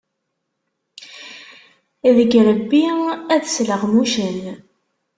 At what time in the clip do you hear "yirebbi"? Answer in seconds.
2.33-2.83